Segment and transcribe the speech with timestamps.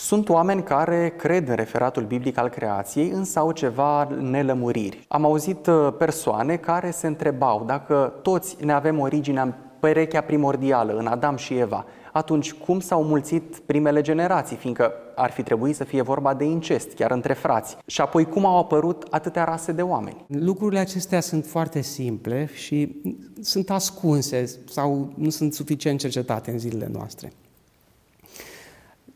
[0.00, 5.04] Sunt oameni care cred în referatul biblic al creației, însă au ceva nelămuriri.
[5.08, 10.92] Am auzit uh, persoane care se întrebau dacă toți ne avem originea în perechea primordială,
[10.92, 15.84] în Adam și Eva, atunci cum s-au mulțit primele generații, fiindcă ar fi trebuit să
[15.84, 17.76] fie vorba de incest, chiar între frați.
[17.86, 20.24] Și apoi cum au apărut atâtea rase de oameni?
[20.26, 23.02] Lucrurile acestea sunt foarte simple și
[23.40, 27.32] sunt ascunse sau nu sunt suficient cercetate în zilele noastre.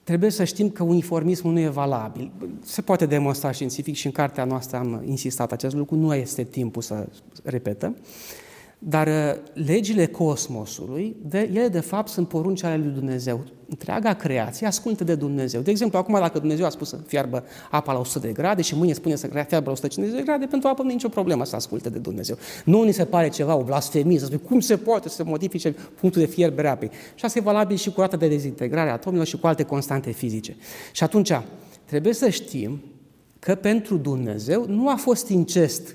[0.05, 2.30] Trebuie să știm că uniformismul nu e valabil.
[2.63, 6.82] Se poate demonstra științific și în cartea noastră am insistat acest lucru, nu este timpul
[6.82, 7.07] să
[7.43, 7.96] repetăm.
[8.86, 13.44] Dar uh, legile cosmosului, de, ele de fapt sunt porunci ale lui Dumnezeu.
[13.68, 15.60] Întreaga creație ascultă de Dumnezeu.
[15.60, 18.76] De exemplu, acum dacă Dumnezeu a spus să fiarbă apa la 100 de grade și
[18.76, 21.57] mâine spune să fiarbă la 150 de grade, pentru apă nu e nicio problemă să
[21.57, 22.36] asculte de Dumnezeu.
[22.64, 25.71] Nu ni se pare ceva, o blasfemie, să spune cum se poate să se modifice
[26.00, 26.90] punctul de fierbere apei.
[27.14, 30.10] Și asta e valabil și cu rata de dezintegrare a atomilor și cu alte constante
[30.10, 30.57] fizice.
[30.93, 31.32] Și atunci,
[31.85, 32.82] trebuie să știm
[33.38, 35.94] că pentru Dumnezeu nu a fost incest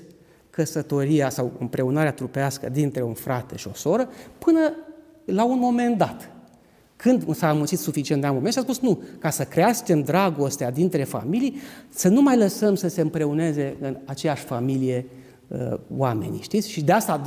[0.60, 4.08] căsătoria sau împreunarea trupească dintre un frate și o soră
[4.38, 4.72] până
[5.24, 6.30] la un moment dat.
[6.96, 11.04] Când s-a înmulțit suficient de moment și a spus nu, ca să crească dragostea dintre
[11.04, 11.56] familii,
[11.88, 15.29] să nu mai lăsăm să se împreuneze în aceeași familie uh,
[15.96, 16.70] oamenii, știți?
[16.70, 17.22] Și de asta,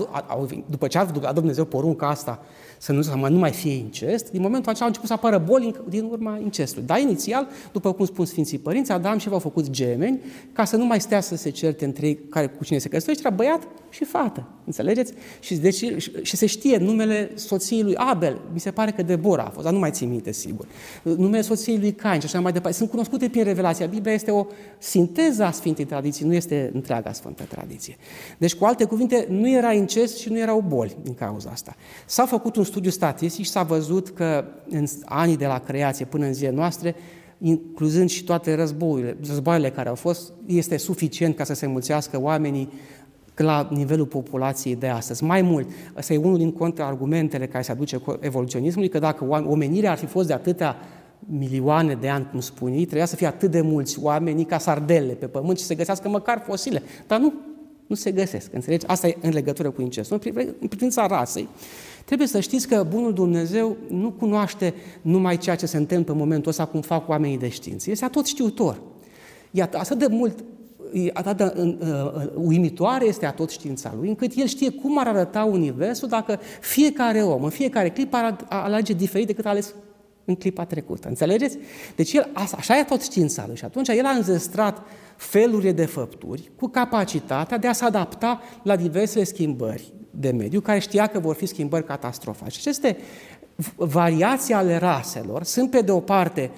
[0.69, 2.39] după ce a dat Dumnezeu porunca asta
[2.77, 5.75] să nu, să nu mai fie incest, din momentul acela au început să apară boli
[5.89, 6.87] din urma incestului.
[6.87, 10.21] Dar inițial, după cum spun Sfinții Părinți, Adam și v-au făcut gemeni
[10.53, 13.27] ca să nu mai stea să se certe între ei care cu cine se căsătorește,
[13.27, 14.47] era băiat și fată.
[14.65, 15.13] Înțelegeți?
[15.39, 15.85] Și, deci,
[16.21, 18.41] și se știe numele soției lui Abel.
[18.53, 20.67] Mi se pare că Debora a fost, dar nu mai țin minte, sigur.
[21.03, 22.77] Numele soției lui Cain și așa mai departe.
[22.77, 23.85] Sunt cunoscute prin revelația.
[23.85, 24.45] Biblia este o
[24.77, 27.97] sinteză a Sfintei Tradiții, nu este întreaga Sfântă Tradiție.
[28.37, 31.75] Deci, cu alte cuvinte, nu era incest și nu erau boli din cauza asta.
[32.05, 36.25] S-a făcut un studiu statistic și s-a văzut că în anii de la creație până
[36.25, 36.95] în zilele noastre,
[37.39, 42.69] incluzând și toate războiile, războaiele care au fost, este suficient ca să se mulțească oamenii
[43.41, 45.23] la nivelul populației de astăzi.
[45.23, 49.91] Mai mult, ăsta e unul din contraargumentele care se aduce cu evoluționismului, că dacă omenirea
[49.91, 50.75] ar fi fost de atâtea
[51.19, 55.13] milioane de ani, cum spun ei, trebuia să fie atât de mulți oameni ca sardele
[55.13, 56.81] pe pământ și să găsească măcar fosile.
[57.07, 57.33] Dar nu,
[57.87, 58.53] nu se găsesc.
[58.53, 58.87] Înțelegi?
[58.87, 60.21] Asta e în legătură cu incestul.
[60.59, 61.47] În privința rasei,
[62.05, 66.49] trebuie să știți că Bunul Dumnezeu nu cunoaște numai ceea ce se întâmplă în momentul
[66.49, 67.91] ăsta cum fac oamenii de știință.
[67.91, 68.81] Este tot știutor.
[69.51, 70.43] Iată, atât de mult
[71.13, 75.43] atât de uh, uh, uimitoare este atot știința lui, încât el știe cum ar arăta
[75.43, 79.73] Universul dacă fiecare om, în fiecare clip, ar alege diferit decât a ales
[80.25, 81.07] în clipa trecută.
[81.07, 81.57] Înțelegeți?
[81.95, 84.81] Deci el, așa e tot știința lui și atunci el a înzestrat
[85.15, 90.79] felurile de făpturi cu capacitatea de a se adapta la diversele schimbări de mediu, care
[90.79, 92.49] știa că vor fi schimbări catastrofale.
[92.49, 92.97] Și aceste
[93.75, 96.51] variații ale raselor sunt, pe de o parte,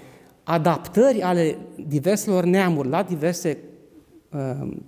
[0.44, 1.58] adaptări ale
[1.88, 3.75] diverselor neamuri la diverse uh,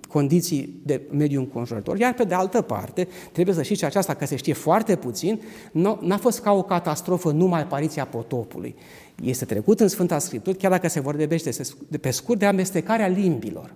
[0.08, 4.36] condiții de mediu înconjurător, iar pe de altă parte, trebuie să știți aceasta că se
[4.36, 5.40] știe foarte puțin,
[6.00, 8.74] n-a fost ca o catastrofă numai apariția potopului.
[9.22, 11.50] Este trecut în Sfânta Scriptură, chiar dacă se vorbește
[11.88, 13.74] de pe scurt, de amestecarea limbilor.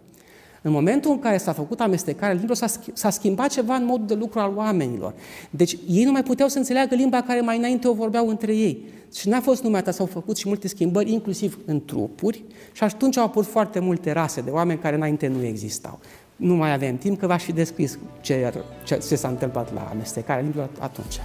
[0.62, 2.56] În momentul în care s-a făcut amestecarea limbilor,
[2.92, 5.14] s-a schimbat ceva în modul de lucru al oamenilor.
[5.50, 8.84] Deci ei nu mai puteau să înțeleagă limba care mai înainte o vorbeau între ei.
[9.14, 13.16] Și n-a fost numai atât, s-au făcut și multe schimbări, inclusiv în trupuri, și atunci
[13.16, 15.98] au apărut foarte multe rase de oameni care înainte nu existau.
[16.36, 18.52] Nu mai avem timp, că v-aș fi descris ce,
[18.84, 21.20] ce, ce s-a întâmplat la amestecarea limbilor atunci.